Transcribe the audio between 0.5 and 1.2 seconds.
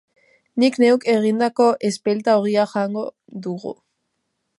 Nik neuk